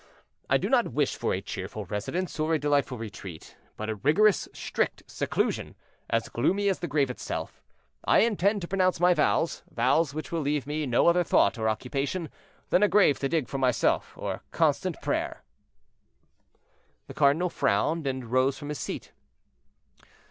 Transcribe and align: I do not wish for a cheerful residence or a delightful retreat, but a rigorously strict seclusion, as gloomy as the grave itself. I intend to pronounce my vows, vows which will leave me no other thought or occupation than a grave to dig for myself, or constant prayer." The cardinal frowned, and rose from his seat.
I 0.49 0.57
do 0.57 0.67
not 0.67 0.93
wish 0.93 1.15
for 1.15 1.31
a 1.31 1.41
cheerful 1.43 1.85
residence 1.85 2.39
or 2.39 2.55
a 2.55 2.59
delightful 2.59 2.97
retreat, 2.97 3.55
but 3.77 3.87
a 3.87 3.93
rigorously 3.93 4.51
strict 4.55 5.03
seclusion, 5.05 5.75
as 6.09 6.27
gloomy 6.27 6.69
as 6.69 6.79
the 6.79 6.87
grave 6.87 7.11
itself. 7.11 7.61
I 8.03 8.21
intend 8.21 8.61
to 8.63 8.67
pronounce 8.67 8.99
my 8.99 9.13
vows, 9.13 9.61
vows 9.69 10.15
which 10.15 10.31
will 10.31 10.41
leave 10.41 10.65
me 10.65 10.87
no 10.87 11.05
other 11.05 11.23
thought 11.23 11.59
or 11.59 11.69
occupation 11.69 12.29
than 12.71 12.81
a 12.81 12.87
grave 12.87 13.19
to 13.19 13.29
dig 13.29 13.47
for 13.47 13.59
myself, 13.59 14.13
or 14.17 14.41
constant 14.49 14.99
prayer." 15.03 15.43
The 17.05 17.13
cardinal 17.13 17.51
frowned, 17.51 18.07
and 18.07 18.25
rose 18.31 18.57
from 18.57 18.69
his 18.69 18.79
seat. 18.79 19.11